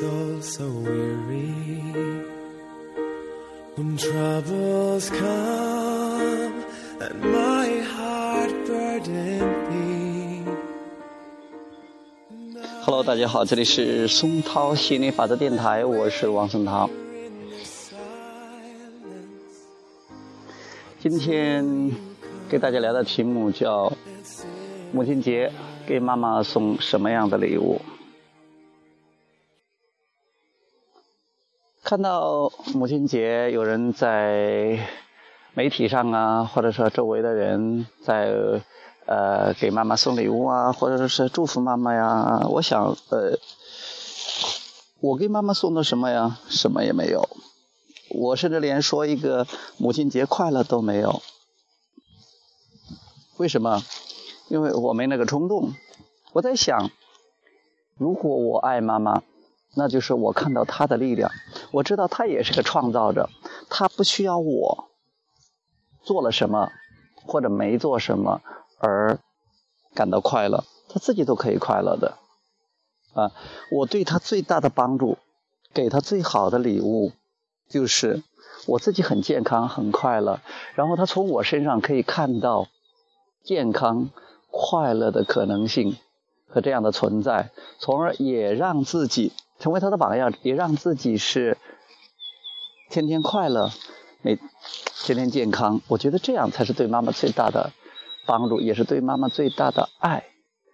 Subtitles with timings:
[0.00, 1.52] soul so weary
[3.76, 6.64] when troubles come
[7.00, 10.50] and my heart burden be.
[12.82, 16.88] Hello，大家好，这里是松涛心理法则电台，我是王松涛。
[20.98, 21.92] 今天
[22.48, 23.92] 给大家聊的题目叫
[24.92, 25.52] 母亲节，
[25.86, 27.78] 给妈妈送什么样的礼物？
[31.90, 34.78] 看到母亲节，有人在
[35.54, 38.32] 媒体上啊，或者说周围的人在
[39.06, 42.46] 呃给妈妈送礼物啊，或者是祝福妈妈呀。
[42.48, 43.36] 我想，呃，
[45.00, 46.38] 我给妈妈送的什么呀？
[46.48, 47.28] 什么也没有。
[48.10, 51.20] 我甚至连说一个母亲节快乐都没有。
[53.36, 53.82] 为什么？
[54.46, 55.72] 因为我没那个冲动。
[56.34, 56.92] 我在想，
[57.96, 59.24] 如果我爱妈妈。
[59.72, 61.30] 那就是我看到她的力量，
[61.72, 63.28] 我知道他也是个创造者，
[63.68, 64.88] 他不需要我
[66.02, 66.72] 做了什么
[67.26, 68.40] 或者没做什么
[68.78, 69.18] 而
[69.94, 72.16] 感到快乐，他自己都可以快乐的。
[73.14, 73.32] 啊，
[73.70, 75.18] 我对他最大的帮助，
[75.72, 77.12] 给他最好的礼物，
[77.68, 78.22] 就是
[78.66, 80.40] 我自己很健康很快乐，
[80.74, 82.66] 然后他从我身上可以看到
[83.44, 84.10] 健康
[84.50, 85.96] 快乐的可能性
[86.48, 89.32] 和这样的存在，从而也让自己。
[89.60, 91.58] 成为他的榜样，也让自己是
[92.88, 93.70] 天天快乐，
[94.22, 94.36] 每
[95.04, 95.82] 天天健康。
[95.86, 97.70] 我觉得这样才是对妈妈最大的
[98.26, 100.24] 帮助，也是对妈妈最大的爱。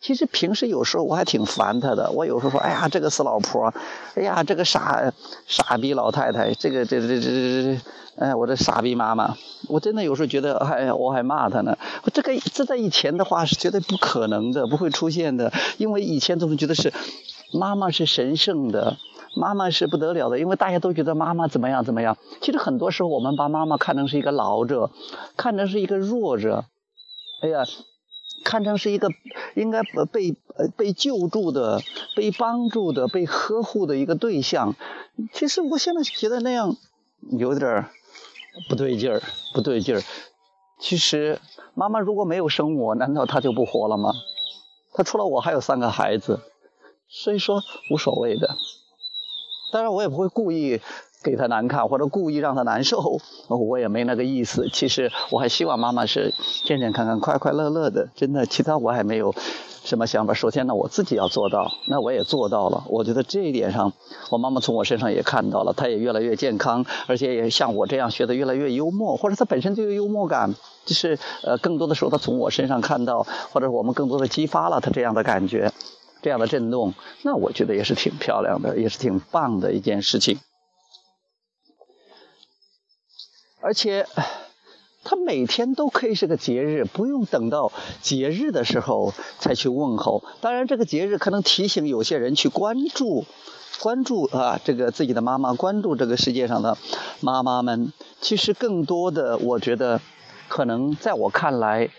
[0.00, 3.70] 其实平时有时候我还挺烦他的，我有时候说：“哎呀，这个死老婆，
[4.14, 5.12] 哎呀，这个傻
[5.46, 7.80] 傻逼老太太，这个这这这这这，
[8.16, 9.36] 哎，我这傻逼妈妈。”
[9.68, 11.76] 我真的有时候觉得，哎呀，我还骂他呢。
[12.14, 16.90] 这个这在以前的话是绝对不可能的，不会出现的，因为以前总是觉得是。
[17.52, 18.96] 妈妈是神圣的，
[19.36, 22.16] 妈妈是不得了的，因为大家都觉得妈妈怎么样怎么样。
[22.40, 24.90] 其实很多时候我们把妈妈看成是一个老者，
[25.36, 26.64] 看成是一个弱者，
[27.42, 27.64] 哎呀，
[28.44, 29.10] 看成是一个
[29.54, 30.36] 应该被
[30.76, 31.80] 被救助的、
[32.16, 34.74] 被帮助的、被呵护的一个对象。
[35.32, 36.76] 其实我现在觉得那样
[37.38, 37.86] 有点
[38.68, 39.22] 不对劲儿，
[39.52, 40.02] 不对劲儿。
[40.78, 41.38] 其实
[41.74, 44.12] 妈妈如果没有生我，难道她就不活了吗？
[44.94, 46.40] 她除了我还有三个孩子。
[47.10, 48.56] 所以说无所谓的，
[49.72, 50.80] 当然我也不会故意
[51.22, 54.68] 给他难看，或者故意让他难受，我也没那个意思。
[54.72, 56.32] 其实我还希望妈妈是
[56.64, 59.34] 健健康康、快快乐乐的，真的，其他我还没有
[59.84, 60.32] 什么想法。
[60.32, 62.84] 首先呢，我自己要做到，那我也做到了。
[62.86, 63.92] 我觉得这一点上，
[64.30, 70.54] 我妈妈从我身上也看到了，她也越来越健康，而且也像我这样学的越来越幽默，或者她本身就有幽默感，
[70.86, 75.70] 就是呃，更多的时候她从我身上看到，或者我们更多的激发了她这样的感觉。
[76.22, 80.38] 这样的震动，那我觉得也是挺漂亮的，也是挺棒的一件事情。
[83.62, 84.06] 而且，
[85.04, 90.24] 他每天都可以是个节日，不用等到节日的时候才去问候。
[90.40, 93.26] 当然，这个节日可能提醒有些人去关注、
[93.80, 96.78] 关注啊，这个自己的妈妈，关注这个世界上的
[97.20, 97.92] 妈妈们。
[98.20, 100.00] 其实，更多的，我觉得，
[100.48, 101.90] 可能在我看来，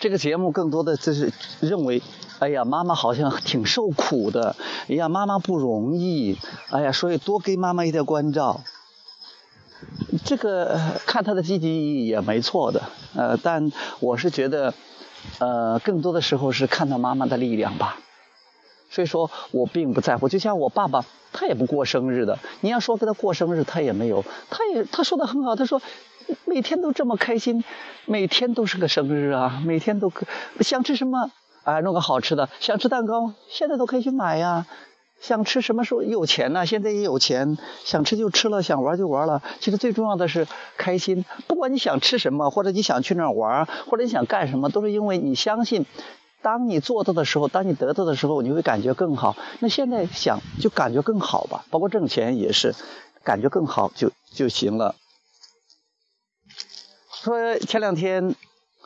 [0.00, 2.02] 这个节目更多的就是认为。
[2.44, 4.54] 哎呀，妈妈好像 挺受苦的。
[4.88, 6.38] 哎呀，妈妈不容易。
[6.70, 8.60] 哎呀，所以多给妈妈一点关照。
[10.26, 12.82] 这个看他的积极意义也没错的。
[13.14, 14.74] 呃，但我是觉得，
[15.38, 17.98] 呃，更多的时候是看到妈妈的力量吧。
[18.90, 20.28] 所以说我并不在乎。
[20.28, 22.38] 就像我爸爸，他也不过生日的。
[22.60, 24.22] 你要说给他过生日，他也没有。
[24.50, 25.80] 他也他说的很好，他说
[26.44, 27.64] 每天都这么开心，
[28.04, 30.12] 每天都是个生日啊，每天都
[30.60, 31.30] 想吃什么。
[31.64, 34.66] 啊，弄个好吃的，想吃蛋糕，现在都可以去买呀。
[35.20, 36.66] 想吃什么时候有钱呢？
[36.66, 39.42] 现在也有钱，想吃就吃了，想玩就玩了。
[39.60, 40.46] 其实最重要的是
[40.76, 41.24] 开心。
[41.46, 45.86] 不管你想吃什么，或者你想去哪玩，或者你想干什么，都是因为你相信，
[46.42, 49.34] 当你做到的时候，当你得到的时候，你会感觉更好。
[49.60, 52.74] 那现在想就感觉更好吧，包括挣钱也是，
[53.22, 54.94] 感觉更好就就行了。
[57.22, 58.34] 说前两天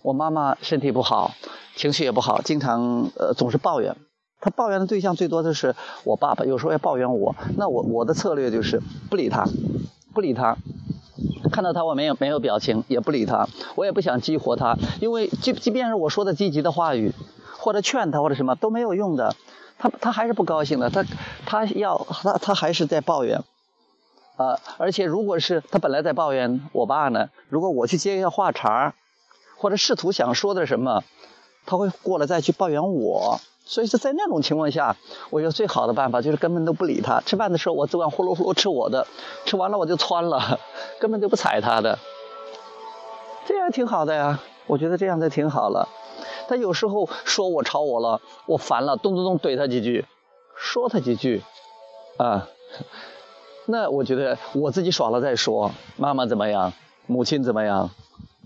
[0.00, 1.34] 我妈妈身体不好。
[1.82, 3.96] 情绪也不好，经常呃总是抱怨。
[4.40, 5.74] 他抱怨的对象最多的是
[6.04, 7.34] 我爸爸，有时候也抱怨我。
[7.56, 8.80] 那我我的策略就是
[9.10, 9.48] 不理他，
[10.14, 10.56] 不理他。
[11.50, 13.48] 看到他我没有没有表情，也不理他。
[13.74, 17.12] 我也不想激活他，因为即即便是我说的积极的话语，
[17.58, 19.34] 或者劝他或者什么都没有用的。
[19.76, 21.04] 他他还是不高兴的，他
[21.44, 23.42] 他要他他还是在抱怨。
[24.36, 28.94] 啊，而且如果是他本来在抱怨我爸呢，如果我去接一下话茬
[29.56, 31.02] 或者试图想说的什么。
[31.66, 34.96] 他会过来再去抱怨我，所以是在那种情况下，
[35.30, 37.20] 我觉得最好的办法就是根本都不理他。
[37.20, 39.06] 吃饭的时候，我只管呼噜呼噜吃我的，
[39.44, 40.58] 吃完了我就窜了，
[41.00, 41.98] 根本就不睬他的。
[43.46, 45.88] 这样挺好的呀，我觉得这样就挺好了。
[46.48, 50.04] 他有时候说我吵我了，我烦了，咚咚咚怼他几句，
[50.56, 51.42] 说他几句，
[52.18, 52.48] 啊，
[53.66, 55.72] 那我觉得我自己爽了再说。
[55.96, 56.72] 妈妈怎么样？
[57.06, 57.90] 母亲怎么样？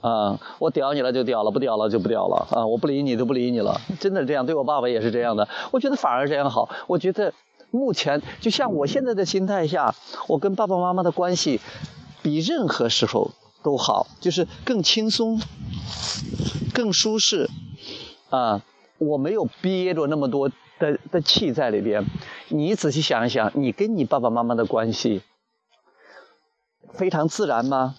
[0.01, 2.67] 啊，我屌你了就屌了，不屌了就不屌了啊！
[2.67, 5.49] 我不理你都不理你了，真的这样，对我爸爸也是这样的。
[5.73, 6.69] 我觉得反而这样好。
[6.87, 7.33] 我觉得
[7.71, 9.95] 目前就像我现在的心态下，
[10.29, 11.61] 我跟爸爸妈妈的关系
[12.23, 13.31] 比任何时候
[13.63, 15.41] 都好，就是更轻松、
[16.75, 17.49] 更舒适
[18.31, 18.63] 啊！
[18.99, 20.49] 我没有憋着那么多
[20.79, 22.05] 的的气在里边。
[22.49, 25.23] 你仔细想一想，你跟你爸爸妈妈的关系
[26.93, 27.95] 非常自然吗？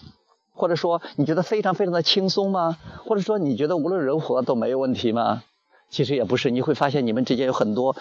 [0.58, 2.76] 或者说你觉得非常非常的轻松吗？
[3.06, 5.44] 或者说你觉得无论如何都没有问题吗？
[5.88, 7.94] 其实也不是，你会发现你们之间有很多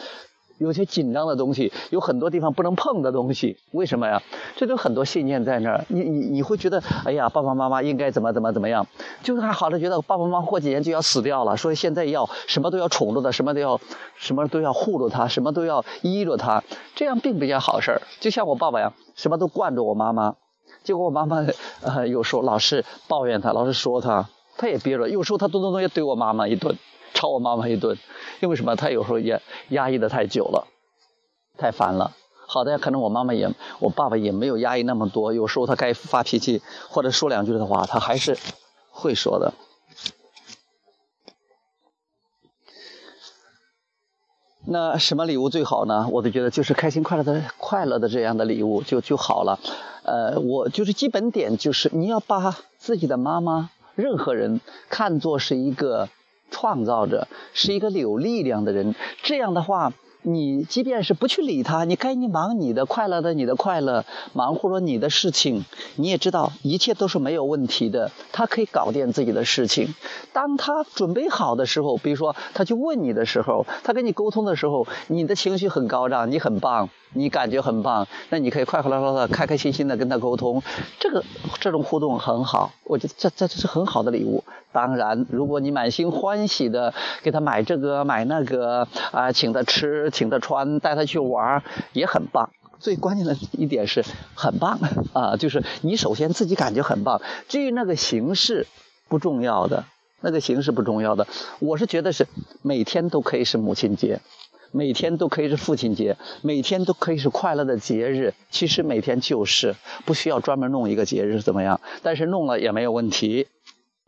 [0.57, 3.57] 有些紧张的东西，有很多地方不能碰的东西。
[3.71, 4.23] 为什么呀？
[4.55, 5.85] 这都很多信念在那儿。
[5.87, 8.87] 你你你会觉得，哎呀，爸爸妈妈应该怎么怎么怎么样？
[9.21, 13.79] 就是还好的觉得爸爸妈妈过几年就要死掉了，所以现在要什么都要宠着他，什么都要
[14.17, 16.63] 什么都要护着他，什么都要依着他，
[16.95, 18.01] 这样并不是件好事儿。
[18.19, 20.35] 就像我爸爸呀，什么都惯着我妈妈。
[20.87, 21.45] 结果我妈妈
[21.81, 25.09] 呃有时候老是抱怨他，老是说他，他也憋着。
[25.09, 26.77] 有时候他咚咚咚也怼我妈妈一顿，
[27.13, 27.97] 吵我妈妈一顿。
[28.39, 28.77] 因为什么？
[28.77, 30.65] 他有时候也压抑的太久了，
[31.57, 32.13] 太烦了。
[32.47, 35.33] 好的，可能我妈妈也，我爸爸也没有压抑那么多。
[35.33, 38.37] 有时候他该发脾气或者说两句的话，他还是
[38.89, 39.53] 会说的。
[44.69, 46.07] 那什么礼物最好呢？
[46.11, 49.59] 我都觉得就是开心快乐的快乐的这样的礼物就就好了。
[50.07, 56.09] 呃，我就是基本点就是你要把自己的妈妈，任何人看作是一个
[56.49, 58.95] 创造者，是一个有力量的人。
[59.21, 59.93] 这样的话。
[60.29, 64.03] 你即便是不去理他，你该你忙你的快乐的你的快乐，
[64.33, 65.63] 忙活着你的事情，
[65.95, 69.95] 你也知道一切都是没有问题的，他可以搞定自己的事情。
[70.33, 76.89] 当他准备好的时候，比如说他去问你的时候，他跟你沟通的时候，你的情绪很高涨，你很棒。
[77.13, 80.61] 你感觉很棒，那你可以快快乐乐的、开开心心的跟他沟通，
[80.99, 81.23] 这个
[81.61, 84.43] 这种互动很好，我觉得这这这是很好的礼物。
[84.73, 86.93] 当然，如果你满心欢喜的
[87.23, 91.61] 给他买这个买那个啊，请他吃、请他穿、带他去玩，
[91.93, 92.49] 也很棒。
[92.79, 94.03] 最关键的一点是
[94.33, 94.79] 很棒
[95.13, 97.21] 啊，就是你首先自己感觉很棒。
[97.47, 98.65] 至于那个形式
[99.07, 99.85] 不重要的，
[100.21, 101.27] 那个形式不重要的，
[101.59, 102.27] 我是觉得是
[102.63, 104.19] 每天都可以是母亲节。
[104.71, 108.33] 每天都可以是父亲节，每天都可以是快乐的节日。
[108.49, 109.75] 其实每天就是
[110.05, 111.79] 不需要专门弄一个节日怎么样？
[112.03, 113.47] 但是弄了也没有问题，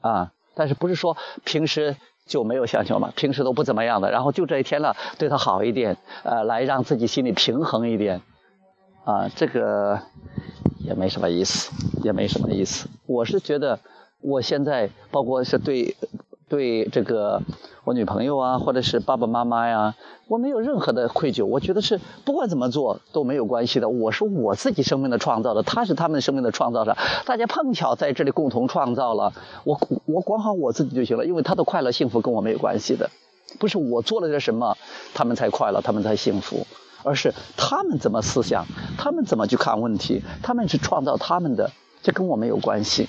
[0.02, 0.34] 啊！
[0.56, 1.16] 但是不是说
[1.46, 1.96] 平时
[2.30, 3.12] 就没有相求嘛？
[3.18, 8.22] 平时都不怎么样的，然后就这一天了，对他好一点，呃，来让自己心里平衡一点，
[9.04, 10.00] 啊，这个
[10.80, 11.72] 也没什么意思，
[12.04, 12.88] 也没什么意思。
[13.06, 13.80] 我是觉得
[14.22, 15.98] 我现在包括是对。
[16.50, 17.42] 对这个
[17.84, 19.96] 我女朋友啊，或者是爸爸妈妈呀，
[20.28, 21.46] 我没有任何的愧疚。
[21.46, 23.88] 我觉得是不管怎么做都没有关系的。
[23.88, 29.32] 我是我自己生命的创造者，他是他们生命的创造者，大家碰巧在这里共同创造了。
[29.64, 33.10] 我我管好我自己就行了，因为他的快乐幸福跟我没有关系的，
[33.60, 34.76] 不是我做了点什么
[35.14, 36.66] 他们才快乐，他们才幸福，
[37.04, 38.66] 而是他们怎么思想，
[38.98, 41.70] 他们怎么去看问题，他们是创造他们的，
[42.02, 43.08] 这跟我没有关系。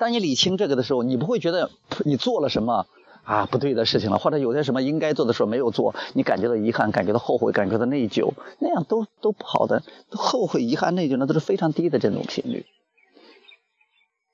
[0.00, 1.70] 当你理清这个的时候，你不会觉得
[2.06, 2.86] 你做了什么
[3.22, 9.82] 啊不对的事情了，或者有些什么应该做的时候没有做，你感觉到遗憾，感觉到后悔，感觉到内疚，那样都都不好的。
[10.10, 12.64] 后悔、遗憾、内疚，那都是非常低的这种频率。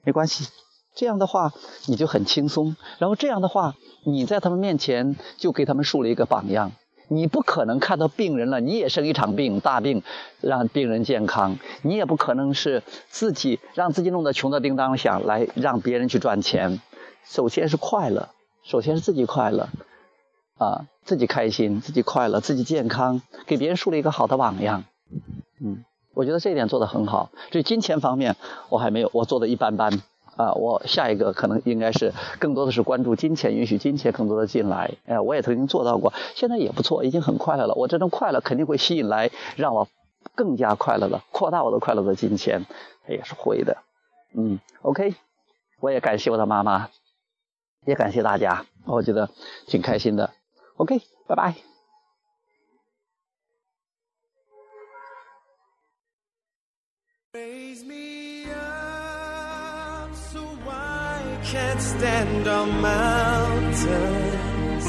[0.04, 0.46] 没关系，
[0.94, 1.52] 这样的话
[1.86, 2.76] 你就很轻松。
[3.00, 6.70] 然后这样的话，你在他们面前就给他们树了一个榜样。
[7.08, 10.02] 你不可能看到病人了，你也生一场病，大病，
[10.40, 11.58] 让病人健康。
[11.82, 16.80] 你也不可能是自己让自己弄得穷得叮当响，来让别人去赚钱。
[17.24, 18.30] 首先是快乐，
[18.62, 19.68] 首先是自己快乐，
[20.58, 24.84] 啊，自己开心，自己快乐，自己健康，给别人树立一个好的榜样。
[25.60, 25.84] 嗯，
[26.14, 27.30] 我觉得这一点做得很好。
[27.50, 28.36] 至于金钱方面，
[28.68, 30.02] 我还没有，我做的一般般。
[30.36, 34.92] 啊，我下一个可能应该是更多的是关注金钱，允许金钱更多的进来。
[35.06, 37.74] 哎，我也曾经做到过，现在也不错，已经很快乐了。
[37.74, 39.88] 我这种快乐肯定会吸引来让我
[40.34, 42.66] 更加快乐的、扩大我的快乐的金钱，
[43.06, 43.78] 它也是会的。
[44.34, 45.14] 嗯，OK，
[45.80, 46.90] 我也感谢我的妈妈，
[47.86, 49.30] 也感谢大家，我觉得
[49.66, 50.30] 挺开心的。
[50.76, 51.75] OK，拜拜。
[61.52, 64.86] can't stand on mountains.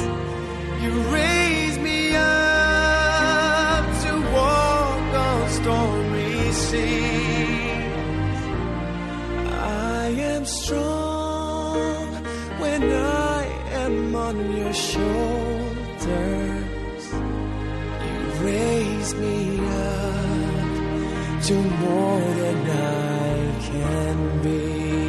[0.82, 8.42] You raise me up to walk on stormy seas.
[10.00, 12.06] I am strong
[12.62, 13.44] when I
[13.84, 15.08] am on your shoulders.
[18.08, 25.07] You raise me up to more than I can be.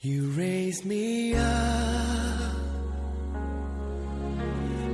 [0.00, 2.52] You raise me up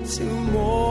[0.07, 0.84] to more.